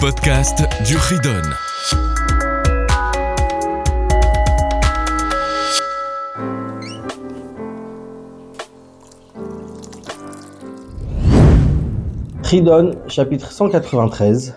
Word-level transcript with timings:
podcast 0.00 0.62
du 0.86 0.96
Ridon. 0.96 1.42
Ridon, 12.44 12.92
chapitre 13.08 13.52
193, 13.52 14.56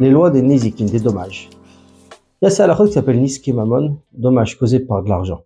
les 0.00 0.10
lois 0.10 0.28
des 0.28 0.42
Nézikin, 0.42 0.84
des 0.84 1.00
dommages. 1.00 1.48
Il 2.42 2.44
y 2.44 2.48
a 2.48 2.50
ça 2.50 2.64
à 2.64 2.66
la 2.66 2.76
qui 2.76 2.92
s'appelle 2.92 3.22
Niski 3.22 3.54
Mamon, 3.54 4.00
dommage 4.12 4.58
causé 4.58 4.80
par 4.80 5.02
de 5.02 5.08
l'argent. 5.08 5.44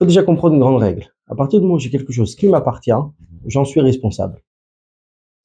Il 0.00 0.04
faut 0.04 0.06
déjà 0.06 0.24
comprendre 0.24 0.54
une 0.54 0.60
grande 0.60 0.82
règle. 0.82 1.06
À 1.28 1.36
partir 1.36 1.60
du 1.60 1.66
moment 1.66 1.76
où 1.76 1.78
j'ai 1.78 1.90
quelque 1.90 2.12
chose 2.12 2.34
qui 2.34 2.48
m'appartient, 2.48 2.90
j'en 3.46 3.64
suis 3.64 3.80
responsable. 3.80 4.42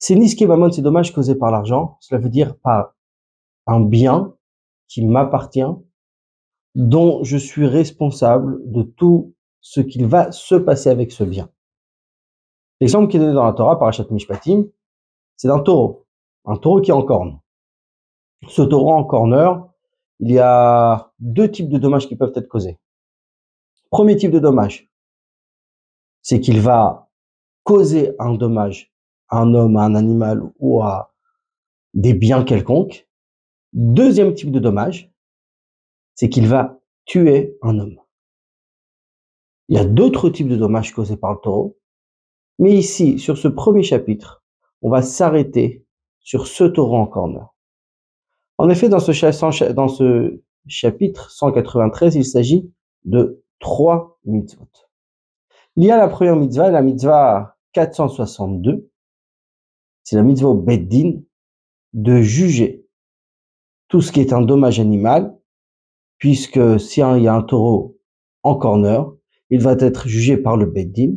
C'est 0.06 0.16
Niski 0.16 0.44
Mamon, 0.44 0.70
c'est 0.70 0.82
dommage 0.82 1.14
causé 1.14 1.34
par 1.34 1.50
l'argent, 1.50 1.96
cela 2.00 2.20
veut 2.20 2.28
dire 2.28 2.58
par 2.58 2.92
un 3.66 3.80
bien 3.80 4.34
qui 4.86 5.02
m'appartient, 5.02 5.64
dont 6.74 7.24
je 7.24 7.38
suis 7.38 7.66
responsable 7.66 8.70
de 8.70 8.82
tout 8.82 9.34
ce 9.62 9.80
qu'il 9.80 10.04
va 10.06 10.30
se 10.30 10.56
passer 10.56 10.90
avec 10.90 11.10
ce 11.10 11.24
bien. 11.24 11.48
L'exemple 12.82 13.10
qui 13.10 13.16
est 13.16 13.20
donné 13.20 13.32
dans 13.32 13.46
la 13.46 13.54
Torah, 13.54 13.78
par 13.78 13.88
Achat 13.88 14.04
Mishpatim, 14.10 14.66
c'est 15.38 15.48
d'un 15.48 15.60
taureau. 15.60 16.04
Un 16.44 16.58
taureau 16.58 16.82
qui 16.82 16.90
est 16.90 16.94
en 16.94 17.02
corne. 17.02 17.40
Ce 18.46 18.60
taureau 18.60 18.92
en 18.92 19.04
corner, 19.04 19.66
il 20.20 20.32
y 20.32 20.38
a 20.38 21.14
deux 21.18 21.50
types 21.50 21.70
de 21.70 21.78
dommages 21.78 22.08
qui 22.08 22.16
peuvent 22.16 22.34
être 22.34 22.48
causés. 22.48 22.78
Premier 23.88 24.18
type 24.18 24.32
de 24.32 24.38
dommage, 24.38 24.92
c'est 26.20 26.40
qu'il 26.40 26.60
va 26.60 27.08
causer 27.62 28.14
un 28.18 28.34
dommage 28.34 28.93
un 29.30 29.54
homme, 29.54 29.76
à 29.76 29.84
un 29.84 29.94
animal 29.94 30.42
ou 30.58 30.82
à 30.82 31.14
des 31.94 32.14
biens 32.14 32.44
quelconques. 32.44 33.08
Deuxième 33.72 34.34
type 34.34 34.50
de 34.50 34.60
dommage, 34.60 35.12
c'est 36.14 36.28
qu'il 36.28 36.46
va 36.46 36.80
tuer 37.04 37.58
un 37.62 37.78
homme. 37.78 37.98
Il 39.68 39.76
y 39.76 39.80
a 39.80 39.84
d'autres 39.84 40.28
types 40.28 40.48
de 40.48 40.56
dommages 40.56 40.92
causés 40.92 41.16
par 41.16 41.32
le 41.32 41.38
taureau, 41.38 41.78
mais 42.58 42.72
ici, 42.72 43.18
sur 43.18 43.38
ce 43.38 43.48
premier 43.48 43.82
chapitre, 43.82 44.44
on 44.82 44.90
va 44.90 45.02
s'arrêter 45.02 45.84
sur 46.20 46.46
ce 46.46 46.64
taureau 46.64 46.96
en 46.96 47.06
corner. 47.06 47.54
En 48.58 48.68
effet, 48.68 48.88
dans 48.88 49.00
ce, 49.00 49.12
chapitre 50.68 51.30
193, 51.30 52.14
il 52.14 52.24
s'agit 52.24 52.72
de 53.04 53.42
trois 53.58 54.18
mitzvot. 54.24 54.68
Il 55.76 55.84
y 55.84 55.90
a 55.90 55.96
la 55.96 56.08
première 56.08 56.36
mitzvah, 56.36 56.70
la 56.70 56.82
mitzvah 56.82 57.56
462. 57.72 58.88
C'est 60.04 60.16
la 60.16 60.22
mitzvah 60.22 60.48
au 60.48 60.54
Beddin 60.54 61.20
de 61.94 62.20
juger 62.20 62.86
tout 63.88 64.00
ce 64.00 64.12
qui 64.12 64.20
est 64.20 64.32
un 64.32 64.42
dommage 64.42 64.78
animal, 64.78 65.36
puisque 66.18 66.78
si 66.78 67.00
il 67.00 67.22
y 67.22 67.28
a 67.28 67.34
un 67.34 67.42
taureau 67.42 67.98
en 68.42 68.54
corner, 68.56 69.10
il 69.50 69.60
va 69.60 69.72
être 69.72 70.06
jugé 70.06 70.36
par 70.36 70.56
le 70.56 70.66
Beddin. 70.66 71.16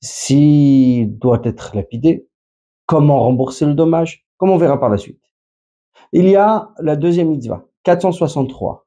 S'il 0.00 1.18
doit 1.18 1.42
être 1.44 1.76
lapidé, 1.76 2.26
comment 2.86 3.22
rembourser 3.22 3.66
le 3.66 3.74
dommage, 3.74 4.26
comme 4.38 4.50
on 4.50 4.56
verra 4.56 4.80
par 4.80 4.88
la 4.88 4.96
suite? 4.96 5.22
Il 6.12 6.26
y 6.26 6.36
a 6.36 6.72
la 6.78 6.96
deuxième 6.96 7.28
mitzvah, 7.28 7.68
463. 7.84 8.86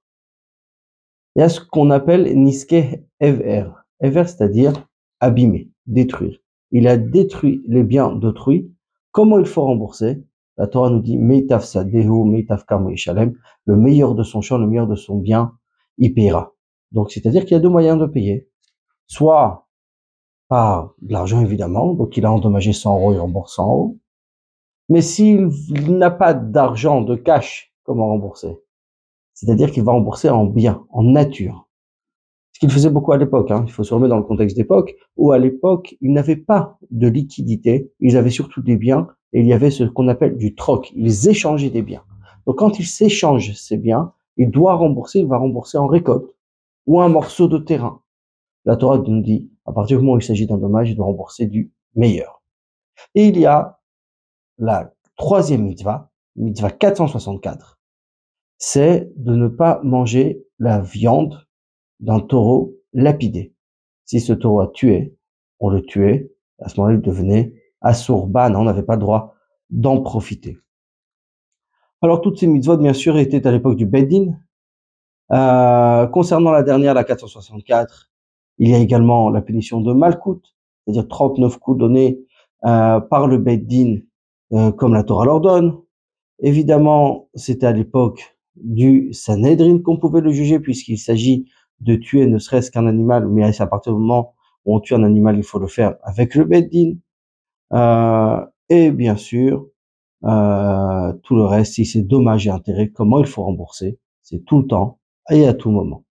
Il 1.35 1.39
y 1.39 1.43
a 1.43 1.49
ce 1.49 1.61
qu'on 1.61 1.91
appelle 1.91 2.35
Niske 2.35 2.75
Ever. 3.19 3.69
Ever, 3.99 4.25
c'est-à-dire 4.25 4.87
abîmer, 5.19 5.69
détruire. 5.85 6.39
Il 6.71 6.87
a 6.87 6.97
détruit 6.97 7.63
les 7.67 7.83
biens 7.83 8.11
d'autrui. 8.11 8.71
Comment 9.13 9.37
il 9.37 9.45
faut 9.45 9.61
rembourser? 9.61 10.25
La 10.57 10.65
Torah 10.65 10.89
nous 10.89 10.99
dit 10.99 11.19
Meitaf 11.19 11.63
Sadehu, 11.63 12.25
Meitaf 12.25 12.65
Shalem. 12.95 13.35
Le 13.65 13.75
meilleur 13.77 14.15
de 14.15 14.23
son 14.23 14.41
champ, 14.41 14.57
le 14.57 14.65
meilleur 14.65 14.87
de 14.87 14.95
son 14.95 15.17
bien, 15.17 15.53
il 15.99 16.15
payera. 16.15 16.53
Donc, 16.91 17.11
c'est-à-dire 17.11 17.43
qu'il 17.43 17.51
y 17.51 17.55
a 17.55 17.59
deux 17.59 17.69
moyens 17.69 17.99
de 17.99 18.07
payer. 18.07 18.49
Soit 19.05 19.67
par 20.47 20.95
de 21.03 21.13
l'argent, 21.13 21.41
évidemment. 21.41 21.93
Donc, 21.93 22.17
il 22.17 22.25
a 22.25 22.31
endommagé 22.31 22.73
100 22.73 22.95
euros, 22.95 23.13
il 23.13 23.19
rembourse 23.19 23.55
100 23.55 23.67
euros. 23.67 23.99
Mais 24.89 25.01
s'il 25.01 25.49
n'a 25.87 26.09
pas 26.09 26.33
d'argent, 26.33 27.01
de 27.01 27.15
cash, 27.15 27.71
comment 27.83 28.07
rembourser? 28.07 28.57
C'est-à-dire 29.35 29.71
qu'il 29.71 29.83
va 29.83 29.91
rembourser 29.91 30.31
en 30.31 30.45
bien, 30.45 30.87
en 30.89 31.03
nature. 31.03 31.69
Qu'il 32.63 32.71
faisait 32.71 32.89
beaucoup 32.89 33.11
à 33.11 33.17
l'époque. 33.17 33.51
Hein. 33.51 33.65
Il 33.67 33.73
faut 33.73 33.83
se 33.83 33.93
remettre 33.93 34.11
dans 34.11 34.17
le 34.17 34.23
contexte 34.23 34.55
d'époque 34.55 34.95
où 35.17 35.33
à 35.33 35.37
l'époque, 35.37 35.97
ils 35.99 36.13
n'avaient 36.13 36.37
pas 36.37 36.77
de 36.91 37.09
liquidité. 37.09 37.91
Ils 37.99 38.15
avaient 38.15 38.29
surtout 38.29 38.61
des 38.61 38.77
biens 38.77 39.09
et 39.33 39.41
il 39.41 39.45
y 39.45 39.51
avait 39.51 39.69
ce 39.69 39.83
qu'on 39.83 40.07
appelle 40.07 40.37
du 40.37 40.55
troc. 40.55 40.93
Ils 40.95 41.27
échangeaient 41.27 41.71
des 41.71 41.81
biens. 41.81 42.05
Donc 42.47 42.59
quand 42.59 42.79
il 42.79 42.85
s'échange 42.85 43.51
ces 43.51 43.75
biens, 43.75 44.13
il 44.37 44.49
doit 44.49 44.75
rembourser, 44.75 45.19
il 45.19 45.27
va 45.27 45.39
rembourser 45.39 45.77
en 45.77 45.87
récolte 45.87 46.37
ou 46.87 47.01
un 47.01 47.09
morceau 47.09 47.49
de 47.49 47.57
terrain. 47.57 48.01
La 48.63 48.77
Torah 48.77 48.97
nous 48.97 49.21
dit, 49.21 49.51
à 49.65 49.73
partir 49.73 49.97
du 49.97 50.05
moment 50.05 50.15
où 50.15 50.19
il 50.19 50.23
s'agit 50.23 50.47
d'un 50.47 50.57
dommage, 50.57 50.89
il 50.89 50.95
doit 50.95 51.07
rembourser 51.07 51.47
du 51.47 51.73
meilleur. 51.95 52.43
Et 53.13 53.27
il 53.27 53.37
y 53.37 53.45
a 53.45 53.81
la 54.57 54.93
troisième 55.17 55.65
mitzvah, 55.65 56.11
mitzvah 56.37 56.71
464, 56.71 57.77
c'est 58.57 59.11
de 59.17 59.35
ne 59.35 59.49
pas 59.49 59.81
manger 59.83 60.45
la 60.59 60.79
viande 60.79 61.45
d'un 62.03 62.19
taureau 62.19 62.75
lapidé. 62.93 63.53
Si 64.05 64.19
ce 64.19 64.33
taureau 64.33 64.59
a 64.59 64.67
tué, 64.67 65.15
on 65.59 65.69
le 65.69 65.81
tuait, 65.81 66.31
à 66.59 66.69
ce 66.69 66.79
moment-là, 66.79 66.97
il 66.97 67.01
devenait 67.01 67.53
assourban, 67.81 68.53
on 68.55 68.63
n'avait 68.63 68.83
pas 68.83 68.95
le 68.95 69.01
droit 69.01 69.35
d'en 69.69 70.01
profiter. 70.01 70.57
Alors, 72.01 72.21
toutes 72.21 72.37
ces 72.37 72.47
mitzvot, 72.47 72.77
bien 72.77 72.93
sûr, 72.93 73.17
étaient 73.17 73.47
à 73.47 73.51
l'époque 73.51 73.77
du 73.77 73.85
Beddin. 73.85 74.37
Euh, 75.31 76.05
concernant 76.07 76.51
la 76.51 76.61
dernière, 76.61 76.93
la 76.93 77.05
464, 77.05 78.11
il 78.57 78.69
y 78.69 78.75
a 78.75 78.77
également 78.77 79.29
la 79.29 79.41
punition 79.41 79.79
de 79.79 79.93
Malkout, 79.93 80.41
c'est-à-dire 80.85 81.07
39 81.07 81.57
coups 81.59 81.79
donnés 81.79 82.19
euh, 82.65 82.99
par 82.99 83.27
le 83.27 83.37
Beddin 83.37 83.99
euh, 84.51 84.71
comme 84.73 84.93
la 84.93 85.03
Torah 85.03 85.25
l'ordonne. 85.25 85.77
Évidemment, 86.39 87.29
c'était 87.35 87.67
à 87.67 87.71
l'époque 87.71 88.37
du 88.55 89.13
Sanhedrin 89.13 89.79
qu'on 89.79 89.97
pouvait 89.97 90.21
le 90.21 90.31
juger 90.31 90.59
puisqu'il 90.59 90.97
s'agit 90.97 91.49
de 91.83 91.95
tuer 91.95 92.25
ne 92.25 92.39
serait-ce 92.39 92.71
qu'un 92.71 92.87
animal, 92.87 93.27
mais 93.27 93.61
à 93.61 93.67
partir 93.67 93.93
du 93.93 93.99
moment 93.99 94.33
où 94.65 94.75
on 94.75 94.79
tue 94.79 94.93
un 94.95 95.03
animal, 95.03 95.37
il 95.37 95.43
faut 95.43 95.59
le 95.59 95.67
faire 95.67 95.95
avec 96.03 96.35
le 96.35 96.45
Beddin. 96.45 96.95
Euh, 97.73 98.45
et 98.69 98.91
bien 98.91 99.15
sûr, 99.15 99.67
euh, 100.23 101.13
tout 101.23 101.35
le 101.35 101.43
reste, 101.43 101.73
si 101.73 101.85
c'est 101.85 102.01
dommage 102.01 102.47
et 102.47 102.49
intérêt, 102.49 102.89
comment 102.89 103.19
il 103.19 103.25
faut 103.25 103.43
rembourser, 103.43 103.99
c'est 104.21 104.45
tout 104.45 104.59
le 104.59 104.67
temps 104.67 104.99
et 105.29 105.47
à 105.47 105.53
tout 105.53 105.69
moment. 105.69 106.03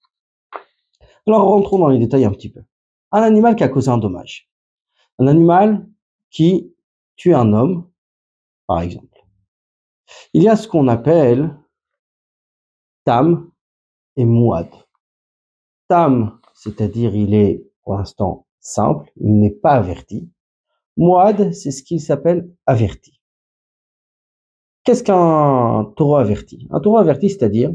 Alors 1.26 1.44
rentrons 1.44 1.78
dans 1.78 1.88
les 1.88 1.98
détails 1.98 2.24
un 2.24 2.30
petit 2.30 2.50
peu. 2.50 2.62
Un 3.12 3.22
animal 3.22 3.56
qui 3.56 3.64
a 3.64 3.68
causé 3.68 3.90
un 3.90 3.98
dommage. 3.98 4.50
Un 5.18 5.26
animal 5.26 5.86
qui 6.30 6.74
tue 7.16 7.34
un 7.34 7.52
homme 7.52 7.88
par 8.66 8.80
exemple. 8.80 9.24
Il 10.34 10.42
y 10.42 10.48
a 10.48 10.56
ce 10.56 10.68
qu'on 10.68 10.88
appelle 10.88 11.56
Tam 13.04 13.50
et 14.16 14.24
Mouad. 14.24 14.68
Tam, 15.92 16.40
c'est-à-dire 16.54 17.14
il 17.14 17.34
est 17.34 17.70
pour 17.82 17.96
l'instant 17.96 18.46
simple, 18.60 19.12
il 19.16 19.38
n'est 19.38 19.50
pas 19.50 19.72
averti. 19.72 20.30
Mouad, 20.96 21.52
c'est 21.52 21.70
ce 21.70 21.82
qu'il 21.82 22.00
s'appelle 22.00 22.50
averti. 22.64 23.20
Qu'est-ce 24.84 25.04
qu'un 25.04 25.92
taureau 25.94 26.16
averti? 26.16 26.66
Un 26.70 26.80
taureau 26.80 26.96
averti, 26.96 27.28
c'est-à-dire 27.28 27.74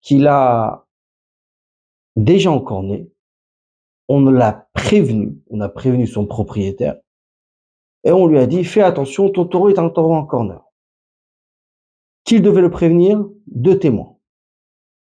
qu'il 0.00 0.26
a 0.26 0.86
déjà 2.16 2.50
encorné, 2.50 3.12
on 4.08 4.22
l'a 4.22 4.66
prévenu, 4.72 5.38
on 5.50 5.60
a 5.60 5.68
prévenu 5.68 6.06
son 6.06 6.26
propriétaire, 6.26 6.96
et 8.04 8.10
on 8.10 8.26
lui 8.26 8.38
a 8.38 8.46
dit, 8.46 8.64
fais 8.64 8.80
attention, 8.80 9.28
ton 9.28 9.44
taureau 9.44 9.68
est 9.68 9.78
un 9.78 9.90
taureau 9.90 10.14
en 10.14 10.24
corner. 10.24 10.64
Qu'il 12.24 12.40
devait 12.40 12.62
le 12.62 12.70
prévenir 12.70 13.22
Deux 13.48 13.78
témoins. 13.78 14.16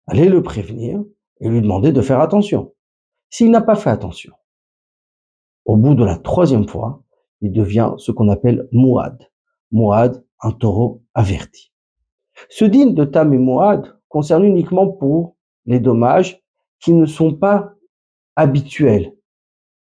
Allez 0.09 0.29
le 0.29 0.43
prévenir 0.43 1.05
et 1.41 1.49
lui 1.49 1.61
demander 1.61 1.93
de 1.93 2.01
faire 2.01 2.21
attention. 2.21 2.75
S'il 3.31 3.51
n'a 3.51 3.61
pas 3.61 3.75
fait 3.75 3.91
attention, 3.91 4.33
au 5.65 5.77
bout 5.77 5.95
de 5.95 6.05
la 6.05 6.17
troisième 6.17 6.69
fois, 6.69 7.03
il 7.41 7.53
devient 7.53 7.93
ce 7.99 8.13
qu'on 8.13 8.29
appelle 8.29 8.69
Mouad. 8.73 9.29
Mouad, 9.73 10.25
un 10.41 10.53
taureau 10.53 11.03
averti. 11.15 11.73
Ce 12.49 12.65
digne 12.65 12.95
de 12.95 13.05
Tam 13.05 13.33
et 13.35 13.39
Mouad 13.39 13.99
concerne 14.09 14.45
uniquement 14.45 14.89
pour 14.89 15.37
les 15.65 15.81
dommages 15.81 16.43
qui 16.81 16.93
ne 16.93 17.07
sont 17.07 17.35
pas 17.35 17.75
habituels. 18.37 19.15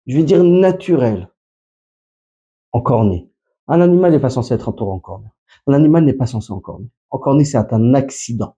Je 0.06 0.16
vais 0.16 0.24
dire 0.24 0.42
naturels 0.44 1.28
encorné. 2.72 3.30
Un 3.68 3.80
animal 3.80 4.12
n'est 4.12 4.20
pas 4.20 4.30
censé 4.30 4.54
être 4.54 4.68
entouré 4.68 4.90
encorné. 4.90 5.28
Un 5.66 5.74
animal 5.74 6.04
n'est 6.04 6.14
pas 6.14 6.26
censé 6.26 6.52
encorner. 6.52 6.88
Encorné, 7.10 7.44
c'est 7.44 7.72
un 7.72 7.94
accident. 7.94 8.56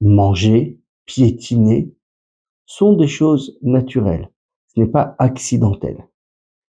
Manger, 0.00 0.79
piétiner, 1.10 1.92
sont 2.66 2.92
des 2.92 3.08
choses 3.08 3.58
naturelles. 3.62 4.30
Ce 4.68 4.78
n'est 4.78 4.86
pas 4.86 5.16
accidentel. 5.18 6.06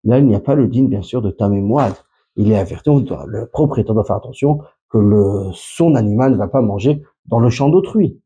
Là, 0.05 0.21
il 0.21 0.27
n'y 0.27 0.37
a 0.37 0.41
pas 0.41 0.55
le 0.55 0.69
digne, 0.69 0.87
bien 0.87 1.03
sûr, 1.03 1.21
de 1.21 1.33
ta 1.33 1.49
mémoire. 1.49 2.07
Il 2.37 2.53
est 2.53 2.57
averti, 2.57 2.91
le 3.27 3.47
propriétaire 3.47 3.95
doit 3.95 4.05
faire 4.05 4.17
attention 4.17 4.61
que 4.89 4.99
le, 4.99 5.51
son 5.53 5.97
animal 5.97 6.33
ne 6.33 6.37
va 6.37 6.47
pas 6.47 6.63
manger 6.63 7.03
dans 7.27 7.41
le 7.41 7.51
champ 7.51 7.71
d'autrui. 7.71 8.21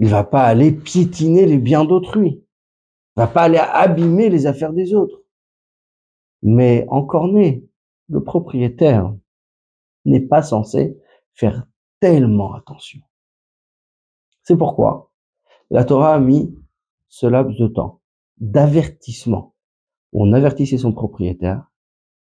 Il 0.00 0.08
va 0.08 0.24
pas 0.24 0.42
aller 0.42 0.72
piétiner 0.72 1.46
les 1.46 1.58
biens 1.58 1.84
d'autrui. 1.84 2.42
Il 3.16 3.20
va 3.20 3.28
pas 3.28 3.42
aller 3.42 3.58
abîmer 3.58 4.28
les 4.28 4.46
affaires 4.46 4.72
des 4.72 4.94
autres. 4.94 5.22
Mais 6.42 6.86
encore 6.88 7.28
né, 7.28 7.64
le 8.08 8.24
propriétaire 8.24 9.14
n'est 10.06 10.26
pas 10.26 10.42
censé 10.42 10.98
faire 11.34 11.64
tellement 12.00 12.54
attention. 12.54 13.00
C'est 14.44 14.56
pourquoi 14.56 15.10
la 15.70 15.84
Torah 15.84 16.14
a 16.14 16.20
mis 16.20 16.54
ce 17.08 17.26
laps 17.26 17.58
de 17.58 17.66
temps 17.66 18.00
d'avertissement. 18.38 19.54
On 20.12 20.32
avertissait 20.32 20.78
son 20.78 20.92
propriétaire 20.92 21.70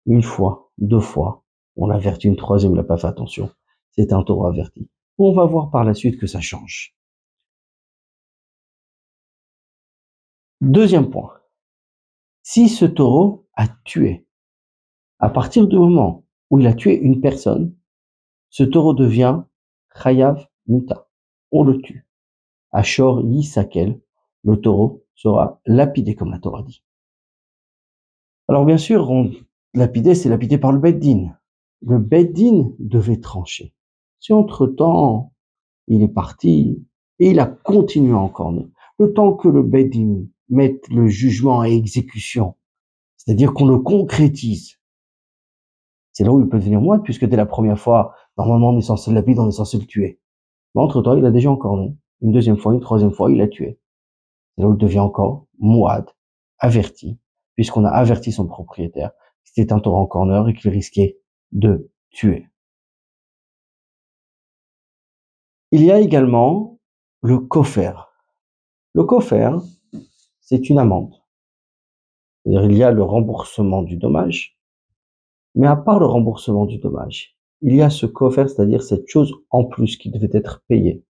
une 0.06 0.24
fois, 0.24 0.71
deux 0.77 1.01
fois, 1.01 1.44
on 1.75 1.88
l'avertit 1.88 2.27
une 2.27 2.38
troisième, 2.38 2.71
il 2.71 2.75
n'a 2.75 2.83
pas 2.83 2.98
fait 2.98 3.07
attention. 3.07 3.51
C'est 3.92 4.13
un 4.13 4.24
taureau 4.24 4.48
averti. 4.48 4.89
On 5.18 5.33
va 5.33 5.45
voir 5.45 5.69
par 5.69 5.83
la 5.83 5.94
suite 5.94 6.19
que 6.19 6.27
ça 6.27 6.39
change. 6.39 6.95
Deuxième 10.62 11.09
point. 11.09 11.33
Si 12.42 12.69
ce 12.69 12.86
taureau 12.86 13.48
a 13.54 13.68
tué, 13.83 14.25
à 15.19 15.30
partir 15.30 15.68
du 15.68 15.77
moment 15.77 16.25
où 16.50 16.59
il 16.59 16.68
a 16.68 16.74
tué 16.74 16.98
une 16.98 17.19
personne, 17.19 17.75
ce 18.50 18.63
taureau 18.63 18.94
devient 18.94 19.44
Chayav 19.94 20.48
Muta. 20.68 21.06
On 21.51 21.63
le 21.63 21.81
tue. 21.81 22.05
Ashor 22.71 23.21
Yisakel, 23.21 23.99
le 24.44 24.57
taureau 24.59 25.03
sera 25.15 25.61
lapidé 25.65 26.15
comme 26.15 26.31
la 26.31 26.39
Torah 26.39 26.63
dit. 26.63 26.83
Alors 28.47 28.65
bien 28.65 28.77
sûr, 28.77 29.09
on 29.09 29.31
lapidé, 29.73 30.15
c'est 30.15 30.29
lapidé 30.29 30.57
par 30.57 30.71
le 30.71 30.79
Beddin. 30.79 31.38
Le 31.81 31.99
Beddin 31.99 32.71
devait 32.79 33.19
trancher. 33.19 33.73
Si 34.19 34.33
entre-temps, 34.33 35.33
il 35.88 36.01
est 36.01 36.07
parti 36.07 36.85
et 37.19 37.31
il 37.31 37.39
a 37.39 37.45
continué 37.45 38.13
encore, 38.13 38.53
le 38.99 39.13
temps 39.13 39.33
que 39.33 39.47
le 39.47 39.63
Beddin 39.63 40.25
mette 40.49 40.88
le 40.89 41.07
jugement 41.07 41.61
à 41.61 41.67
exécution, 41.67 42.55
c'est-à-dire 43.17 43.53
qu'on 43.53 43.67
le 43.67 43.79
concrétise, 43.79 44.79
c'est 46.13 46.23
là 46.23 46.31
où 46.31 46.41
il 46.41 46.49
peut 46.49 46.57
devenir 46.57 46.81
moine, 46.81 47.03
puisque 47.03 47.25
dès 47.25 47.35
la 47.35 47.45
première 47.45 47.79
fois, 47.79 48.15
normalement, 48.38 48.71
on 48.71 48.77
est 48.79 48.81
censé 48.81 49.11
lapider, 49.11 49.39
on 49.39 49.49
est 49.49 49.51
censé 49.51 49.77
le 49.77 49.85
tuer. 49.85 50.19
Mais 50.77 50.83
entre-temps, 50.83 51.18
il 51.18 51.25
a 51.25 51.31
déjà 51.31 51.51
encore 51.51 51.75
né. 51.75 51.97
Une 52.21 52.31
deuxième 52.31 52.57
fois, 52.57 52.74
une 52.74 52.79
troisième 52.79 53.12
fois, 53.12 53.31
il 53.31 53.38
l'a 53.38 53.47
tué. 53.47 53.79
C'est 54.56 54.62
là 54.62 54.69
où 54.69 54.74
il 54.75 54.77
devient 54.77 55.00
encore 55.00 55.47
moide, 55.59 56.09
averti, 56.59 57.19
puisqu'on 57.56 57.83
a 57.83 57.89
averti 57.89 58.31
son 58.31 58.47
propriétaire 58.47 59.12
c'était 59.57 59.74
un 59.74 59.79
taureau 59.79 59.97
en 59.97 60.06
corner 60.06 60.47
et 60.47 60.53
qu'il 60.53 60.69
risquait 60.69 61.19
de 61.51 61.89
tuer. 62.12 62.47
Il 65.71 65.83
y 65.83 65.91
a 65.91 66.00
également 66.00 66.80
le 67.21 67.39
coffert. 67.39 68.13
Le 68.94 69.03
coffert, 69.03 69.59
c'est 70.41 70.69
une 70.69 70.77
amende. 70.77 71.15
il 72.45 72.71
y 72.73 72.83
a 72.83 72.91
le 72.91 73.01
remboursement 73.01 73.81
du 73.81 73.97
dommage, 73.97 74.59
mais 75.56 75.68
à 75.68 75.75
part 75.75 76.00
le 76.00 76.06
remboursement 76.06 76.65
du 76.65 76.77
dommage, 76.77 77.37
il 77.62 77.75
y 77.75 77.81
a 77.81 77.89
ce 77.89 78.06
coffert, 78.06 78.50
c'est-à-dire 78.50 78.83
cette 78.83 79.07
chose 79.07 79.33
en 79.50 79.65
plus 79.65 79.98
qui 79.98 80.09
devait 80.09 80.30
être 80.31 80.63
payée 80.68 81.04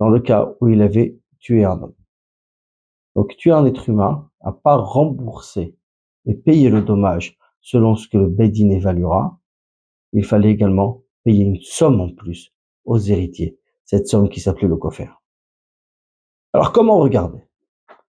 dans 0.00 0.08
le 0.08 0.20
cas 0.20 0.54
où 0.60 0.68
il 0.68 0.82
avait 0.82 1.18
tué 1.38 1.64
un 1.64 1.80
homme. 1.82 1.94
Donc 3.14 3.36
tuer 3.36 3.52
un 3.52 3.64
être 3.64 3.88
humain, 3.88 4.28
à 4.40 4.52
part 4.52 4.92
rembourser 4.92 5.76
et 6.26 6.34
payer 6.34 6.68
le 6.68 6.82
dommage 6.82 7.38
selon 7.60 7.94
ce 7.94 8.08
que 8.08 8.18
le 8.18 8.28
Bedin 8.28 8.70
évaluera, 8.70 9.38
il 10.12 10.24
fallait 10.24 10.50
également 10.50 11.02
payer 11.22 11.44
une 11.44 11.60
somme 11.60 12.00
en 12.00 12.10
plus 12.10 12.52
aux 12.84 12.98
héritiers, 12.98 13.58
cette 13.84 14.08
somme 14.08 14.28
qui 14.28 14.40
s'appelait 14.40 14.68
le 14.68 14.76
coffert. 14.76 15.22
Alors 16.52 16.72
comment 16.72 16.98
regarder 16.98 17.40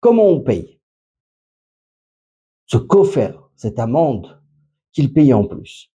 Comment 0.00 0.28
on 0.28 0.40
paye? 0.40 0.81
Ce 2.67 2.76
coffert, 2.76 3.49
cette 3.55 3.78
amende 3.78 4.43
qu'il 4.93 5.12
payait 5.12 5.32
en 5.32 5.46
plus. 5.46 5.93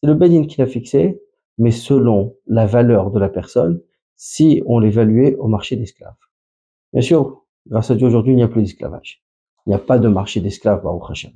C'est 0.00 0.08
le 0.08 0.14
Bedin 0.14 0.46
qui 0.46 0.58
l'a 0.58 0.66
fixé, 0.66 1.20
mais 1.58 1.70
selon 1.70 2.36
la 2.46 2.66
valeur 2.66 3.10
de 3.10 3.18
la 3.18 3.28
personne, 3.28 3.82
si 4.16 4.62
on 4.66 4.78
l'évaluait 4.78 5.36
au 5.36 5.46
marché 5.46 5.76
d'esclaves. 5.76 6.16
Bien 6.92 7.02
sûr, 7.02 7.44
grâce 7.66 7.90
à 7.90 7.94
Dieu 7.94 8.06
aujourd'hui, 8.06 8.32
il 8.32 8.36
n'y 8.36 8.42
a 8.42 8.48
plus 8.48 8.62
d'esclavage. 8.62 9.22
Il 9.66 9.70
n'y 9.70 9.74
a 9.74 9.78
pas 9.78 9.98
de 9.98 10.08
marché 10.08 10.40
d'esclaves, 10.40 10.82
Baruch 10.82 11.10
Hashem. 11.10 11.32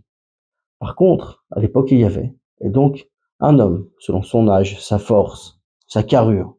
Par 0.79 0.97
contre, 0.97 1.45
à 1.51 1.61
l'époque, 1.61 1.91
il 1.91 1.99
y 1.99 2.05
avait. 2.05 2.35
Et 2.61 2.71
donc, 2.71 3.09
un 3.41 3.59
homme, 3.59 3.89
selon 3.99 4.23
son 4.23 4.49
âge, 4.49 4.81
sa 4.81 4.99
force, 4.99 5.61
sa 5.87 6.03
carrure, 6.03 6.57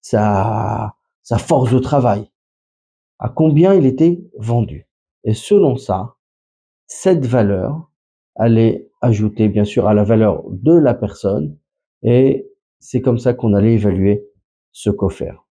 sa, 0.00 0.96
sa 1.22 1.38
force 1.38 1.72
de 1.72 1.78
travail, 1.78 2.30
à 3.18 3.28
combien 3.28 3.74
il 3.74 3.86
était 3.86 4.22
vendu. 4.38 4.88
Et 5.24 5.34
selon 5.34 5.76
ça, 5.76 6.16
cette 6.86 7.26
valeur 7.26 7.90
allait 8.34 8.90
ajouter, 9.04 9.48
bien 9.48 9.64
sûr, 9.64 9.86
à 9.86 9.94
la 9.94 10.04
valeur 10.04 10.44
de 10.48 10.72
la 10.72 10.94
personne. 10.94 11.58
Et 12.02 12.50
c'est 12.80 13.00
comme 13.00 13.18
ça 13.18 13.34
qu'on 13.34 13.54
allait 13.54 13.74
évaluer 13.74 14.26
ce 14.72 14.90
coffert. 14.90 15.46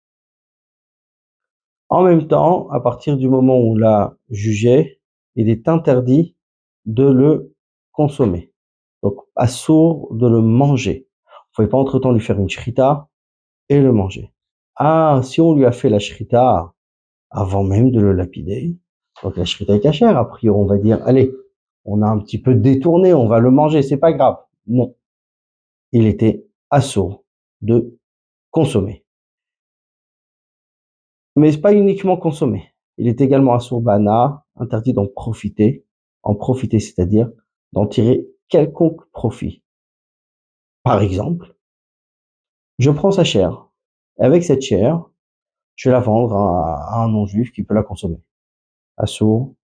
En 1.88 2.02
même 2.02 2.28
temps, 2.28 2.68
à 2.70 2.80
partir 2.80 3.16
du 3.16 3.28
moment 3.28 3.58
où 3.58 3.72
on 3.72 3.74
l'a 3.74 4.16
jugé, 4.30 5.00
il 5.34 5.48
est 5.48 5.68
interdit 5.68 6.36
de 6.86 7.04
le 7.04 7.54
consommer. 7.92 8.52
Donc, 9.02 9.16
assourd 9.34 10.14
de 10.14 10.28
le 10.28 10.40
manger. 10.40 11.08
Vous 11.26 11.56
pouvez 11.56 11.68
pas 11.68 11.78
entre-temps 11.78 12.12
lui 12.12 12.20
faire 12.20 12.38
une 12.38 12.48
shrita 12.48 13.08
et 13.68 13.80
le 13.80 13.92
manger. 13.92 14.32
Ah, 14.76 15.20
si 15.24 15.40
on 15.40 15.54
lui 15.54 15.64
a 15.64 15.72
fait 15.72 15.88
la 15.88 15.98
shrita 15.98 16.72
avant 17.30 17.64
même 17.64 17.90
de 17.90 18.00
le 18.00 18.12
lapider, 18.12 18.76
donc 19.22 19.36
la 19.36 19.44
shrita 19.44 19.74
est 19.74 19.80
cachère, 19.80 20.16
a 20.16 20.28
priori 20.28 20.58
on 20.58 20.66
va 20.66 20.78
dire, 20.78 21.02
allez, 21.04 21.32
on 21.90 22.02
a 22.02 22.06
un 22.06 22.18
petit 22.18 22.40
peu 22.40 22.54
détourné, 22.54 23.12
on 23.12 23.26
va 23.26 23.40
le 23.40 23.50
manger, 23.50 23.82
c'est 23.82 23.96
pas 23.96 24.12
grave. 24.12 24.36
Non. 24.66 24.94
Il 25.92 26.06
était 26.06 26.46
assourd 26.70 27.24
de 27.62 27.98
consommer. 28.50 29.04
Mais 31.34 31.56
pas 31.56 31.74
uniquement 31.74 32.16
consommer. 32.16 32.72
Il 32.96 33.08
est 33.08 33.20
également 33.20 33.54
assourd 33.54 33.80
bana, 33.80 34.44
interdit 34.56 34.92
d'en 34.92 35.06
profiter. 35.06 35.84
En 36.22 36.34
profiter, 36.34 36.78
c'est-à-dire 36.80 37.30
d'en 37.72 37.86
tirer 37.86 38.26
quelconque 38.48 39.10
profit. 39.10 39.62
Par 40.84 41.00
exemple, 41.00 41.56
je 42.78 42.90
prends 42.90 43.10
sa 43.10 43.24
chair, 43.24 43.68
avec 44.18 44.44
cette 44.44 44.62
chair, 44.62 45.02
je 45.76 45.88
vais 45.88 45.92
la 45.94 46.00
vendre 46.00 46.36
à, 46.36 47.02
un 47.02 47.08
non-juif 47.08 47.52
qui 47.52 47.62
peut 47.62 47.74
la 47.74 47.82
consommer. 47.82 48.20
Assaut. 48.96 49.56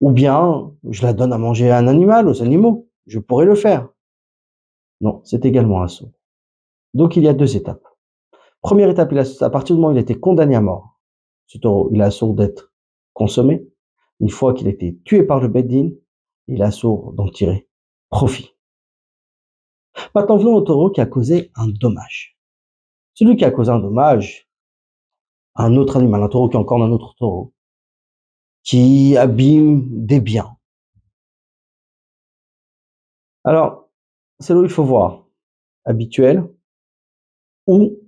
Ou 0.00 0.10
bien, 0.10 0.72
je 0.90 1.02
la 1.02 1.12
donne 1.12 1.32
à 1.32 1.38
manger 1.38 1.70
à 1.70 1.78
un 1.78 1.88
animal, 1.88 2.28
aux 2.28 2.42
animaux. 2.42 2.88
Je 3.06 3.18
pourrais 3.18 3.46
le 3.46 3.54
faire. 3.54 3.88
Non, 5.00 5.20
c'est 5.24 5.44
également 5.44 5.82
assaut. 5.82 6.12
Donc, 6.94 7.16
il 7.16 7.22
y 7.22 7.28
a 7.28 7.34
deux 7.34 7.56
étapes. 7.56 7.86
Première 8.60 8.88
étape, 8.88 9.12
il 9.12 9.18
a, 9.18 9.24
à 9.40 9.50
partir 9.50 9.76
du 9.76 9.80
moment 9.80 9.92
où 9.92 9.96
il 9.96 9.98
a 9.98 10.02
été 10.02 10.18
condamné 10.18 10.54
à 10.56 10.60
mort, 10.60 10.98
ce 11.46 11.58
taureau, 11.58 11.90
il 11.92 12.00
a 12.00 12.06
assaut 12.06 12.32
d'être 12.32 12.72
consommé. 13.12 13.66
Une 14.20 14.30
fois 14.30 14.54
qu'il 14.54 14.66
a 14.66 14.70
été 14.70 14.98
tué 15.04 15.22
par 15.22 15.40
le 15.40 15.48
Beddin, 15.48 15.90
il 16.48 16.62
a 16.62 16.70
sourd 16.70 17.12
d'en 17.12 17.28
tirer 17.28 17.68
profit. 18.10 18.50
Maintenant, 20.14 20.36
venons 20.36 20.54
au 20.54 20.62
taureau 20.62 20.90
qui 20.90 21.00
a 21.00 21.06
causé 21.06 21.50
un 21.56 21.68
dommage. 21.68 22.38
Celui 23.14 23.36
qui 23.36 23.44
a 23.44 23.50
causé 23.50 23.70
un 23.70 23.80
dommage 23.80 24.48
un 25.56 25.76
autre 25.76 25.96
animal, 25.96 26.22
un 26.22 26.28
taureau 26.28 26.48
qui 26.48 26.56
est 26.56 26.60
encore 26.60 26.82
un 26.82 26.90
autre 26.90 27.14
taureau, 27.16 27.53
qui 28.64 29.16
abîme 29.16 30.06
des 30.06 30.20
biens. 30.20 30.56
Alors, 33.44 33.90
c'est 34.40 34.54
là 34.54 34.60
où 34.60 34.64
il 34.64 34.70
faut 34.70 34.84
voir 34.84 35.26
habituel 35.84 36.48
ou 37.66 37.98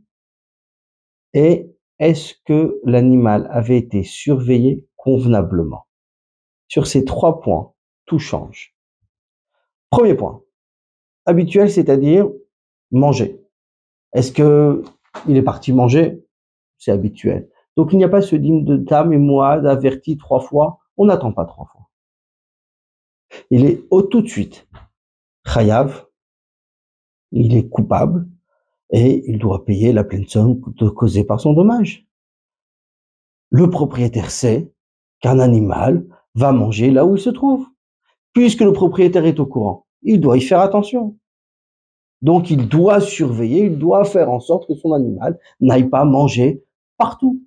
et 1.34 1.70
est-ce 1.98 2.34
que 2.46 2.80
l'animal 2.84 3.46
avait 3.50 3.76
été 3.76 4.02
surveillé 4.02 4.88
convenablement? 4.96 5.86
Sur 6.68 6.86
ces 6.86 7.04
trois 7.04 7.40
points, 7.40 7.74
tout 8.06 8.18
change. 8.18 8.74
Premier 9.90 10.14
point. 10.14 10.42
Habituel, 11.26 11.70
c'est-à-dire 11.70 12.30
manger. 12.90 13.42
Est-ce 14.14 14.32
que 14.32 14.82
il 15.28 15.36
est 15.36 15.42
parti 15.42 15.72
manger? 15.72 16.24
C'est 16.78 16.90
habituel. 16.90 17.50
Donc 17.76 17.92
il 17.92 17.98
n'y 17.98 18.04
a 18.04 18.08
pas 18.08 18.22
ce 18.22 18.36
dîme 18.36 18.64
de 18.64 18.76
tam 18.76 19.12
et 19.12 19.18
moi 19.18 19.60
d'averti 19.60 20.16
trois 20.16 20.40
fois. 20.40 20.78
On 20.96 21.06
n'attend 21.06 21.32
pas 21.32 21.44
trois 21.44 21.66
fois. 21.66 21.88
Il 23.50 23.66
est 23.66 23.84
au 23.90 24.02
tout 24.02 24.22
de 24.22 24.28
suite. 24.28 24.66
Chayav, 25.44 26.06
il 27.32 27.56
est 27.56 27.68
coupable 27.68 28.26
et 28.90 29.28
il 29.30 29.38
doit 29.38 29.64
payer 29.64 29.92
la 29.92 30.04
pleine 30.04 30.26
somme 30.26 30.60
causée 30.60 31.24
par 31.24 31.40
son 31.40 31.52
dommage. 31.52 32.06
Le 33.50 33.68
propriétaire 33.68 34.30
sait 34.30 34.72
qu'un 35.20 35.38
animal 35.38 36.06
va 36.34 36.52
manger 36.52 36.90
là 36.90 37.04
où 37.04 37.16
il 37.16 37.20
se 37.20 37.30
trouve 37.30 37.66
puisque 38.36 38.60
le 38.60 38.74
propriétaire 38.74 39.24
est 39.24 39.40
au 39.40 39.46
courant, 39.46 39.86
il 40.02 40.20
doit 40.20 40.36
y 40.36 40.42
faire 40.42 40.60
attention. 40.60 41.16
Donc 42.20 42.50
il 42.50 42.68
doit 42.68 43.00
surveiller, 43.00 43.64
il 43.64 43.78
doit 43.78 44.04
faire 44.04 44.30
en 44.30 44.40
sorte 44.40 44.68
que 44.68 44.74
son 44.74 44.92
animal 44.92 45.38
n'aille 45.58 45.88
pas 45.88 46.04
manger 46.04 46.62
partout. 46.98 47.42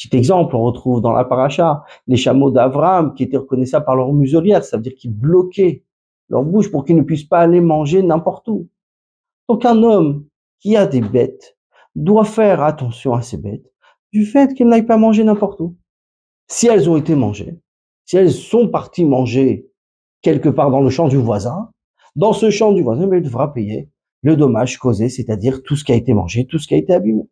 Petit 0.00 0.16
exemple, 0.16 0.56
on 0.56 0.62
retrouve 0.62 1.02
dans 1.02 1.12
la 1.12 1.26
paracha 1.26 1.84
les 2.06 2.16
chameaux 2.16 2.50
d'Abraham 2.50 3.12
qui 3.12 3.22
étaient 3.22 3.36
reconnaissables 3.36 3.84
par 3.84 3.96
leur 3.96 4.14
muselière, 4.14 4.64
ça 4.64 4.78
veut 4.78 4.82
dire 4.82 4.94
qu'ils 4.94 5.12
bloquaient 5.12 5.84
leur 6.30 6.42
bouche 6.42 6.70
pour 6.70 6.86
qu'ils 6.86 6.96
ne 6.96 7.02
puissent 7.02 7.24
pas 7.24 7.40
aller 7.40 7.60
manger 7.60 8.02
n'importe 8.02 8.48
où. 8.48 8.68
Donc 9.46 9.66
un 9.66 9.82
homme 9.82 10.24
qui 10.58 10.74
a 10.74 10.86
des 10.86 11.02
bêtes 11.02 11.58
doit 11.94 12.24
faire 12.24 12.62
attention 12.62 13.12
à 13.12 13.20
ces 13.20 13.36
bêtes 13.36 13.70
du 14.10 14.24
fait 14.24 14.54
qu'elles 14.54 14.68
n'aillent 14.68 14.86
pas 14.86 14.96
manger 14.96 15.22
n'importe 15.22 15.60
où. 15.60 15.76
Si 16.48 16.66
elles 16.66 16.88
ont 16.88 16.96
été 16.96 17.14
mangées, 17.14 17.58
si 18.06 18.16
elles 18.16 18.32
sont 18.32 18.68
parties 18.68 19.04
manger 19.04 19.68
quelque 20.22 20.48
part 20.48 20.70
dans 20.70 20.80
le 20.80 20.88
champ 20.88 21.08
du 21.08 21.18
voisin, 21.18 21.70
dans 22.16 22.32
ce 22.32 22.48
champ 22.48 22.72
du 22.72 22.82
voisin, 22.82 23.06
il 23.12 23.22
devra 23.22 23.52
payer 23.52 23.90
le 24.22 24.34
dommage 24.34 24.78
causé, 24.78 25.10
c'est-à-dire 25.10 25.62
tout 25.62 25.76
ce 25.76 25.84
qui 25.84 25.92
a 25.92 25.96
été 25.96 26.14
mangé, 26.14 26.46
tout 26.46 26.58
ce 26.58 26.66
qui 26.66 26.74
a 26.74 26.78
été 26.78 26.94
abîmé 26.94 27.24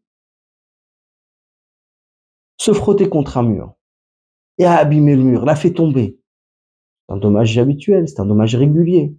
se 2.59 2.73
frotter 2.73 3.09
contre 3.09 3.39
un 3.39 3.45
mur 3.45 3.75
et 4.59 4.65
a 4.65 4.77
abîmé 4.77 5.17
le 5.17 5.23
mur, 5.23 5.45
l'a 5.45 5.57
fait 5.57 5.73
tomber. 5.73 6.21
C'est 7.07 7.15
un 7.15 7.19
dommage 7.19 7.57
habituel, 7.57 8.09
c'est 8.09 8.21
un 8.21 8.27
dommage 8.27 8.57
régulier. 8.57 9.17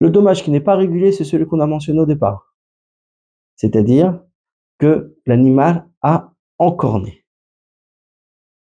Le 0.00 0.10
dommage 0.10 0.42
qui 0.42 0.50
n'est 0.50 0.60
pas 0.60 0.76
régulier, 0.76 1.12
c'est 1.12 1.24
celui 1.24 1.46
qu'on 1.46 1.60
a 1.60 1.66
mentionné 1.66 2.00
au 2.00 2.06
départ. 2.06 2.54
C'est-à-dire 3.56 4.22
que 4.78 5.16
l'animal 5.26 5.88
a 6.02 6.34
encorné. 6.58 7.24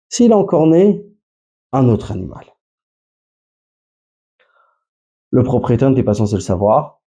S'il 0.09 0.33
a 0.33 0.39
encorné 0.39 1.05
un 1.73 1.89
autre 1.89 2.13
animal. 2.13 2.47
Le 5.31 5.43
propriétaire 5.43 5.91
n'était 5.91 6.05
pas 6.05 6.15
censé 6.15 6.35
le 6.35 6.41
savoir, 6.41 7.03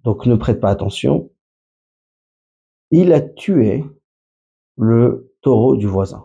donc 0.00 0.26
ne 0.26 0.34
prête 0.36 0.60
pas 0.60 0.70
attention. 0.70 1.30
Il 2.90 3.12
a 3.12 3.20
tué 3.20 3.84
le 4.76 5.34
taureau 5.42 5.76
du 5.76 5.86
voisin. 5.86 6.22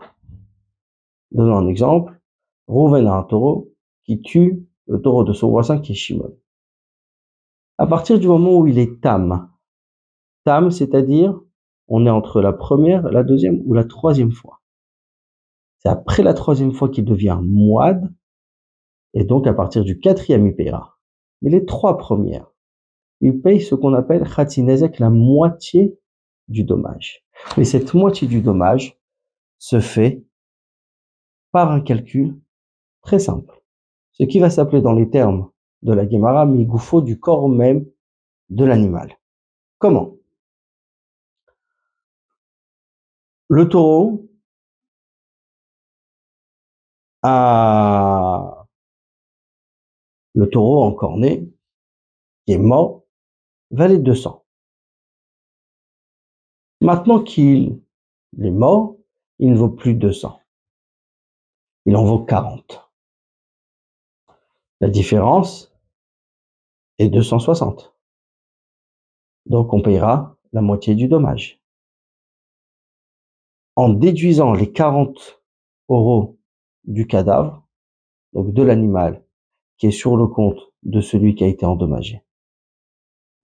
Donnons 1.30 1.56
un 1.56 1.66
exemple. 1.66 2.20
Rouven 2.66 3.06
a 3.06 3.14
un 3.14 3.22
taureau 3.22 3.72
qui 4.04 4.20
tue 4.20 4.66
le 4.86 5.00
taureau 5.00 5.24
de 5.24 5.32
son 5.32 5.50
voisin 5.50 5.78
qui 5.78 5.92
est 5.92 5.96
Shimon. 5.96 6.36
À 7.78 7.86
partir 7.86 8.18
du 8.18 8.26
moment 8.26 8.58
où 8.58 8.66
il 8.66 8.78
est 8.78 9.00
tam, 9.00 9.50
tam, 10.44 10.70
c'est-à-dire, 10.70 11.38
on 11.88 12.06
est 12.06 12.10
entre 12.10 12.40
la 12.40 12.52
première, 12.52 13.02
la 13.10 13.22
deuxième 13.22 13.62
ou 13.64 13.74
la 13.74 13.84
troisième 13.84 14.32
fois. 14.32 14.60
C'est 15.78 15.88
après 15.88 16.22
la 16.22 16.34
troisième 16.34 16.72
fois 16.72 16.88
qu'il 16.88 17.04
devient 17.04 17.38
moide, 17.42 18.12
et 19.14 19.24
donc 19.24 19.46
à 19.46 19.54
partir 19.54 19.84
du 19.84 19.98
quatrième, 20.00 20.46
il 20.46 20.56
payera. 20.56 20.98
Mais 21.40 21.50
les 21.50 21.64
trois 21.64 21.96
premières, 21.98 22.52
il 23.20 23.40
paye 23.40 23.60
ce 23.60 23.74
qu'on 23.74 23.94
appelle 23.94 24.28
Khatinezek, 24.28 24.98
la 24.98 25.10
moitié 25.10 25.98
du 26.48 26.64
dommage. 26.64 27.24
Mais 27.56 27.64
cette 27.64 27.94
moitié 27.94 28.28
du 28.28 28.40
dommage 28.40 28.98
se 29.58 29.80
fait 29.80 30.22
par 31.52 31.70
un 31.70 31.80
calcul 31.80 32.38
très 33.02 33.18
simple. 33.18 33.62
Ce 34.12 34.24
qui 34.24 34.38
va 34.38 34.50
s'appeler 34.50 34.82
dans 34.82 34.92
les 34.92 35.08
termes 35.10 35.50
de 35.82 35.92
la 35.92 36.08
Gemara 36.08 36.46
migoufo 36.46 37.00
du 37.00 37.18
corps 37.18 37.48
même 37.48 37.86
de 38.50 38.64
l'animal. 38.64 39.18
Comment? 39.78 40.14
Le 43.48 43.68
taureau 43.68 44.28
a 47.22 48.66
le 50.34 50.48
taureau 50.48 50.84
encorné 50.84 51.50
qui 52.46 52.52
est 52.52 52.58
mort 52.58 53.04
valait 53.70 53.98
200. 53.98 54.44
Maintenant 56.80 57.22
qu'il 57.22 57.82
est 58.40 58.50
mort, 58.50 58.96
il 59.38 59.50
ne 59.52 59.56
vaut 59.56 59.70
plus 59.70 59.94
200. 59.94 60.40
Il 61.86 61.96
en 61.96 62.04
vaut 62.04 62.24
40. 62.24 62.88
La 64.80 64.88
différence 64.88 65.74
est 66.98 67.08
260. 67.08 67.94
Donc 69.46 69.72
on 69.72 69.82
payera 69.82 70.36
la 70.52 70.60
moitié 70.60 70.94
du 70.94 71.08
dommage. 71.08 71.60
En 73.76 73.88
déduisant 73.88 74.52
les 74.52 74.72
40 74.72 75.42
euros 75.88 76.38
du 76.84 77.06
cadavre, 77.06 77.66
donc 78.32 78.52
de 78.52 78.62
l'animal, 78.62 79.24
qui 79.78 79.86
est 79.86 79.92
sur 79.92 80.16
le 80.16 80.26
compte 80.26 80.60
de 80.82 81.00
celui 81.00 81.34
qui 81.34 81.44
a 81.44 81.46
été 81.46 81.64
endommagé. 81.64 82.22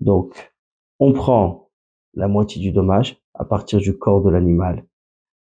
Donc, 0.01 0.55
on 0.99 1.13
prend 1.13 1.64
la 2.15 2.29
moitié 2.29 2.61
du 2.61 2.73
dommage 2.73 3.21
à 3.35 3.45
partir 3.45 3.79
du 3.79 3.97
corps 3.97 4.23
de 4.23 4.31
l'animal 4.31 4.87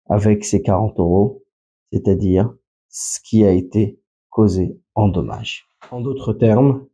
avec 0.09 0.45
ses 0.45 0.63
40 0.63 0.99
euros, 0.99 1.45
c'est-à-dire 1.93 2.55
ce 2.89 3.21
qui 3.21 3.45
a 3.45 3.53
été 3.53 4.01
causé 4.31 4.81
en 4.95 5.09
dommage. 5.09 5.69
En 5.91 6.01
d'autres 6.01 6.33
termes, 6.33 6.87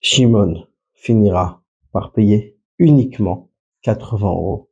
Shimon 0.00 0.66
finira 0.92 1.62
par 1.92 2.12
payer 2.12 2.58
uniquement 2.78 3.50
80 3.82 4.26
euros. 4.26 4.70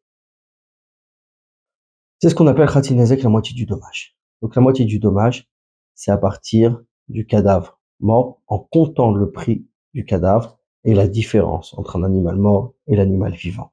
C'est 2.20 2.28
ce 2.28 2.34
qu'on 2.34 2.46
appelle 2.46 2.68
Khatinezek, 2.68 3.22
la 3.22 3.30
moitié 3.30 3.54
du 3.54 3.66
dommage. 3.66 4.16
Donc 4.42 4.54
la 4.54 4.62
moitié 4.62 4.84
du 4.84 4.98
dommage, 4.98 5.50
c'est 5.94 6.10
à 6.10 6.18
partir 6.18 6.82
du 7.08 7.26
cadavre 7.26 7.80
mort 8.00 8.42
en 8.46 8.58
comptant 8.58 9.12
le 9.12 9.30
prix 9.30 9.66
du 9.94 10.04
cadavre 10.04 10.58
et 10.84 10.94
la 10.94 11.08
différence 11.08 11.76
entre 11.78 11.96
un 11.96 12.04
animal 12.04 12.36
mort 12.36 12.74
et 12.86 12.96
l'animal 12.96 13.32
vivant. 13.34 13.72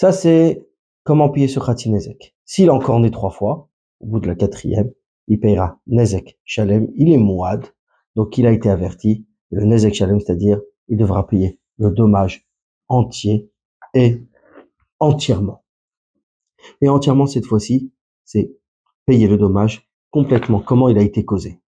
Ça, 0.00 0.12
c'est 0.12 0.66
comment 1.04 1.30
payer 1.30 1.48
ce 1.48 1.60
Khati 1.60 1.90
Nezek. 1.90 2.34
S'il 2.44 2.68
a 2.68 2.74
encore 2.74 2.98
né 3.00 3.10
trois 3.10 3.30
fois, 3.30 3.68
au 4.00 4.06
bout 4.06 4.20
de 4.20 4.26
la 4.26 4.34
quatrième, 4.34 4.92
il 5.28 5.38
payera 5.38 5.80
Nezek 5.86 6.38
Shalem. 6.44 6.88
Il 6.96 7.12
est 7.12 7.18
mouad, 7.18 7.64
donc 8.16 8.36
il 8.36 8.46
a 8.46 8.52
été 8.52 8.68
averti. 8.68 9.26
Le 9.50 9.64
Nezek 9.64 9.94
Shalem, 9.94 10.18
c'est-à-dire, 10.20 10.60
il 10.88 10.96
devra 10.96 11.26
payer 11.26 11.60
le 11.78 11.90
dommage 11.90 12.48
entier 12.88 13.50
et 13.94 14.22
entièrement. 14.98 15.64
Et 16.80 16.88
entièrement, 16.88 17.26
cette 17.26 17.46
fois-ci, 17.46 17.92
c'est 18.24 18.56
payer 19.06 19.28
le 19.28 19.36
dommage 19.36 19.88
complètement, 20.10 20.60
comment 20.60 20.88
il 20.88 20.98
a 20.98 21.02
été 21.02 21.24
causé. 21.24 21.61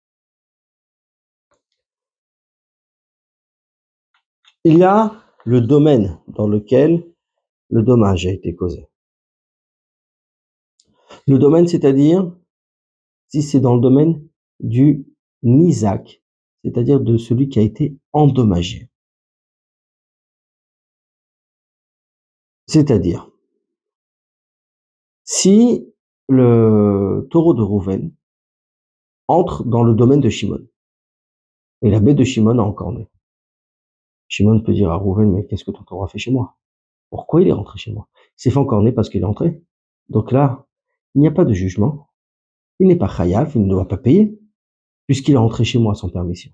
Il 4.64 4.78
y 4.78 4.84
a 4.84 5.24
le 5.44 5.60
domaine 5.62 6.20
dans 6.28 6.48
lequel 6.48 7.04
le 7.70 7.82
dommage 7.82 8.28
a 8.28 8.32
été 8.32 8.56
causé. 8.56 8.88
Le 11.28 11.40
domaine, 11.40 11.68
c'est-à-dire, 11.68 12.32
si 13.30 13.42
c'est 13.42 13.60
dans 13.60 13.76
le 13.76 13.82
domaine 13.82 14.28
du 14.60 15.08
Nizak, 15.42 16.22
c'est-à-dire 16.64 17.00
de 17.00 17.18
celui 17.18 17.50
qui 17.50 17.58
a 17.58 17.64
été 17.64 17.98
endommagé. 18.14 18.90
C'est-à-dire, 22.68 23.32
si 25.24 25.92
le 26.30 27.28
taureau 27.32 27.54
de 27.54 27.64
Rouven 27.64 28.14
entre 29.28 29.64
dans 29.64 29.84
le 29.84 29.96
domaine 29.96 30.22
de 30.22 30.30
Shimon, 30.30 30.68
et 31.82 31.90
la 31.90 32.00
baie 32.00 32.14
de 32.14 32.24
Shimon 32.24 32.60
a 32.60 32.62
encorné. 32.62 33.11
Shimon 34.32 34.62
peut 34.62 34.72
dire 34.72 34.90
à 34.90 34.96
Rouven, 34.96 35.30
mais 35.30 35.46
qu'est-ce 35.46 35.66
que 35.66 35.72
ton 35.72 35.84
taureau 35.84 36.06
a 36.06 36.08
fait 36.08 36.18
chez 36.18 36.32
moi? 36.32 36.56
Pourquoi 37.10 37.42
il 37.42 37.50
est 37.50 37.52
rentré 37.52 37.78
chez 37.78 37.92
moi? 37.92 38.08
Il 38.16 38.42
s'est 38.42 38.50
fait 38.50 38.58
encorner 38.58 38.94
parce 38.94 39.10
qu'il 39.10 39.22
est 39.22 39.26
entré. 39.26 39.62
Donc 40.08 40.32
là, 40.32 40.66
il 41.16 41.22
n'y 41.22 41.28
a 41.28 41.32
pas 41.32 41.44
de 41.44 41.54
jugement. 41.54 42.08
Il 42.80 42.88
n'est 42.88 42.96
pas 42.96 43.10
khayaf, 43.10 43.56
il 43.56 43.64
ne 43.64 43.70
doit 43.70 43.90
pas 43.90 43.98
payer, 43.98 44.40
puisqu'il 45.06 45.34
est 45.34 45.38
rentré 45.38 45.66
chez 45.66 45.80
moi 45.80 45.96
sans 45.96 46.08
permission. 46.08 46.50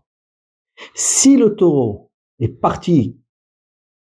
Si 0.95 1.37
le 1.37 1.55
taureau 1.55 2.11
est 2.39 2.47
parti 2.47 3.21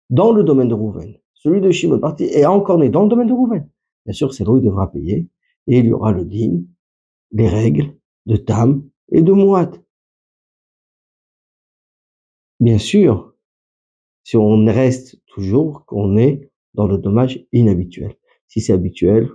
dans 0.09 0.31
le 0.31 0.43
domaine 0.43 0.69
de 0.69 0.73
Rouven, 0.73 1.15
celui 1.35 1.61
de 1.61 1.69
Shimon 1.69 1.97
est 1.97 2.01
parti 2.01 2.23
et 2.23 2.45
a 2.45 2.51
encorné 2.51 2.89
dans 2.89 3.03
le 3.03 3.09
domaine 3.09 3.27
de 3.27 3.33
Rouven, 3.33 3.69
bien 4.05 4.13
sûr, 4.13 4.33
c'est 4.33 4.43
là 4.43 4.49
où 4.49 4.59
devra 4.59 4.91
payer, 4.91 5.29
et 5.67 5.77
il 5.77 5.85
y 5.85 5.93
aura 5.93 6.11
le 6.11 6.25
din, 6.25 6.63
les 7.29 7.47
règles 7.47 7.95
de 8.25 8.37
Tam 8.37 8.89
et 9.11 9.21
de 9.21 9.31
Mouad. 9.31 9.83
Bien 12.59 12.79
sûr, 12.79 13.35
si 14.27 14.35
on 14.35 14.65
reste 14.65 15.21
toujours 15.27 15.85
qu'on 15.85 16.17
est 16.17 16.51
dans 16.73 16.85
le 16.85 16.97
dommage 16.97 17.47
inhabituel. 17.53 18.17
Si 18.49 18.59
c'est 18.59 18.73
habituel, 18.73 19.29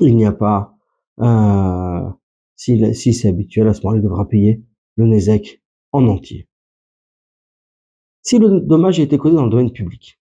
il 0.00 0.16
n'y 0.16 0.24
a 0.24 0.32
pas 0.32 0.74
euh, 1.20 2.10
si, 2.54 3.12
c'est 3.12 3.28
habituel, 3.28 3.68
à 3.68 3.74
ce 3.74 3.82
moment-là, 3.82 4.00
il 4.00 4.02
devra 4.02 4.26
payer 4.26 4.64
le 4.94 5.04
NESEC 5.04 5.62
en 5.92 6.08
entier. 6.08 6.48
Si 8.22 8.38
le 8.38 8.62
dommage 8.62 8.98
a 8.98 9.02
été 9.02 9.18
causé 9.18 9.36
dans 9.36 9.44
le 9.44 9.50
domaine 9.50 9.72
public, 9.72 10.18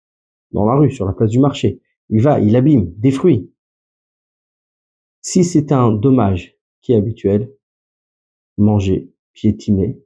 dans 0.52 0.66
la 0.66 0.76
rue, 0.76 0.92
sur 0.92 1.06
la 1.06 1.14
place 1.14 1.32
du 1.32 1.40
marché, 1.40 1.82
il 2.10 2.22
va, 2.22 2.42
il 2.42 2.58
abîme 2.58 2.94
des 2.98 3.12
fruits. 3.12 3.54
Si 5.22 5.46
c'est 5.46 5.72
un 5.72 5.94
dommage 5.94 6.58
qui 6.82 6.92
est 6.92 6.98
habituel, 6.98 7.56
manger, 8.58 9.14
piétiner, 9.32 9.98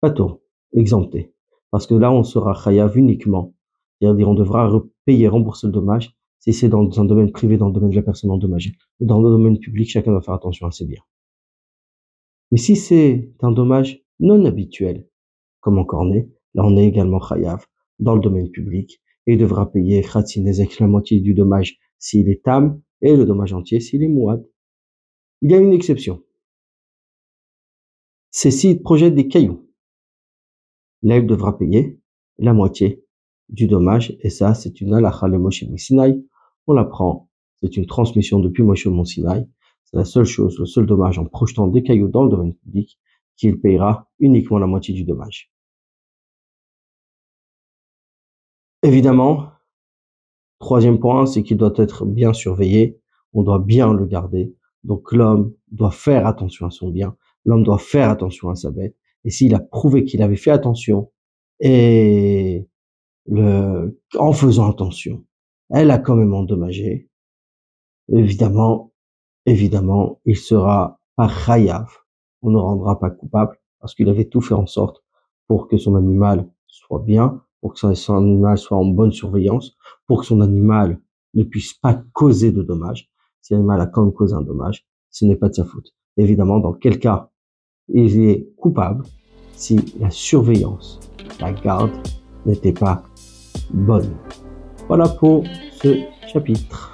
Pato, 0.00 0.42
exempté. 0.72 1.33
Parce 1.74 1.88
que 1.88 1.94
là, 1.94 2.12
on 2.12 2.22
sera 2.22 2.54
chayav 2.54 2.96
uniquement. 2.96 3.52
C'est-à-dire, 4.00 4.28
on 4.28 4.34
devra 4.34 4.70
payer, 5.06 5.26
rembourser 5.26 5.66
le 5.66 5.72
dommage 5.72 6.14
si 6.38 6.52
c'est 6.52 6.68
dans 6.68 6.88
un 7.00 7.04
domaine 7.04 7.32
privé, 7.32 7.56
dans 7.56 7.66
le 7.66 7.72
domaine 7.72 7.90
de 7.90 7.96
la 7.96 8.02
personne 8.02 8.30
endommagée. 8.30 8.76
Dans 9.00 9.20
le 9.20 9.28
domaine 9.28 9.58
public, 9.58 9.90
chacun 9.90 10.12
doit 10.12 10.22
faire 10.22 10.34
attention 10.34 10.68
à 10.68 10.70
ses 10.70 10.86
biens. 10.86 11.02
Mais 12.52 12.58
si 12.58 12.76
c'est 12.76 13.28
un 13.42 13.50
dommage 13.50 14.04
non 14.20 14.44
habituel, 14.44 15.08
comme 15.58 15.78
en 15.78 15.84
cornet, 15.84 16.30
là 16.54 16.62
on 16.64 16.76
est 16.76 16.86
également 16.86 17.18
chayav 17.18 17.66
dans 17.98 18.14
le 18.14 18.20
domaine 18.20 18.50
public 18.52 19.00
et 19.26 19.36
devra 19.36 19.72
payer 19.72 20.00
khatsinezek 20.02 20.78
la 20.78 20.86
moitié 20.86 21.18
du 21.18 21.34
dommage 21.34 21.80
s'il 21.98 22.28
est 22.28 22.44
tam 22.44 22.80
et 23.02 23.16
le 23.16 23.24
dommage 23.24 23.52
entier 23.52 23.80
s'il 23.80 24.04
est 24.04 24.08
mouad. 24.08 24.48
Il 25.42 25.50
y 25.50 25.54
a 25.54 25.58
une 25.58 25.72
exception. 25.72 26.22
C'est 28.30 28.52
s'il 28.52 28.80
projette 28.80 29.16
des 29.16 29.26
cailloux. 29.26 29.63
Il 31.04 31.26
devra 31.26 31.58
payer 31.58 32.00
la 32.38 32.54
moitié 32.54 33.04
du 33.50 33.66
dommage 33.66 34.16
et 34.20 34.30
ça, 34.30 34.54
c'est 34.54 34.80
une 34.80 34.94
halakha 34.94 35.28
le 35.28 35.38
Moshe 35.38 35.64
Sinai. 35.76 36.18
On 36.66 36.72
l'apprend. 36.72 37.28
C'est 37.60 37.76
une 37.76 37.84
transmission 37.84 38.40
depuis 38.40 38.62
Moshe 38.62 38.86
Mon 38.86 39.04
Sinai. 39.04 39.46
C'est 39.84 39.98
la 39.98 40.06
seule 40.06 40.24
chose, 40.24 40.58
le 40.58 40.64
seul 40.64 40.86
dommage 40.86 41.18
en 41.18 41.26
projetant 41.26 41.66
des 41.66 41.82
cailloux 41.82 42.08
dans 42.08 42.24
le 42.24 42.30
domaine 42.30 42.54
public 42.54 42.98
qu'il 43.36 43.60
payera 43.60 44.08
uniquement 44.18 44.58
la 44.58 44.66
moitié 44.66 44.94
du 44.94 45.04
dommage. 45.04 45.52
Évidemment, 48.82 49.50
troisième 50.58 50.98
point, 50.98 51.26
c'est 51.26 51.42
qu'il 51.42 51.58
doit 51.58 51.72
être 51.76 52.06
bien 52.06 52.32
surveillé. 52.32 52.98
On 53.34 53.42
doit 53.42 53.58
bien 53.58 53.92
le 53.92 54.06
garder. 54.06 54.54
Donc 54.84 55.12
l'homme 55.12 55.52
doit 55.70 55.90
faire 55.90 56.26
attention 56.26 56.66
à 56.66 56.70
son 56.70 56.88
bien. 56.88 57.14
L'homme 57.44 57.62
doit 57.62 57.78
faire 57.78 58.08
attention 58.08 58.48
à 58.48 58.54
sa 58.54 58.70
bête. 58.70 58.96
Et 59.24 59.30
s'il 59.30 59.54
a 59.54 59.60
prouvé 59.60 60.04
qu'il 60.04 60.22
avait 60.22 60.36
fait 60.36 60.50
attention 60.50 61.10
et 61.60 62.68
le, 63.26 64.00
en 64.18 64.32
faisant 64.32 64.70
attention, 64.70 65.24
elle 65.70 65.90
a 65.90 65.98
quand 65.98 66.16
même 66.16 66.34
endommagé. 66.34 67.08
Évidemment, 68.12 68.92
évidemment, 69.46 70.20
il 70.24 70.36
sera 70.36 71.00
pas. 71.16 71.28
On 72.42 72.50
ne 72.50 72.58
rendra 72.58 72.98
pas 72.98 73.10
coupable 73.10 73.58
parce 73.80 73.94
qu'il 73.94 74.08
avait 74.08 74.26
tout 74.26 74.40
fait 74.40 74.54
en 74.54 74.66
sorte 74.66 75.02
pour 75.46 75.68
que 75.68 75.76
son 75.76 75.94
animal 75.94 76.48
soit 76.66 77.00
bien, 77.00 77.42
pour 77.60 77.74
que 77.74 77.94
son 77.94 78.16
animal 78.16 78.58
soit 78.58 78.76
en 78.76 78.84
bonne 78.84 79.12
surveillance, 79.12 79.76
pour 80.06 80.20
que 80.20 80.26
son 80.26 80.40
animal 80.40 81.00
ne 81.34 81.44
puisse 81.44 81.74
pas 81.74 82.02
causer 82.12 82.52
de 82.52 82.62
dommages. 82.62 83.10
Si 83.40 83.52
l'animal 83.52 83.80
a 83.80 83.86
quand 83.86 84.04
même 84.04 84.12
causé 84.12 84.34
un 84.34 84.42
dommage, 84.42 84.86
ce 85.10 85.24
n'est 85.24 85.36
pas 85.36 85.48
de 85.48 85.54
sa 85.54 85.64
faute. 85.64 85.94
Évidemment, 86.16 86.60
dans 86.60 86.72
quel 86.72 86.98
cas 86.98 87.30
il 87.88 88.28
est 88.28 88.46
coupable 88.56 89.04
si 89.56 89.78
la 90.00 90.10
surveillance, 90.10 91.00
la 91.40 91.52
garde 91.52 91.92
n'était 92.46 92.72
pas 92.72 93.02
bonne. 93.72 94.14
Voilà 94.88 95.08
pour 95.08 95.44
ce 95.82 96.02
chapitre. 96.26 96.93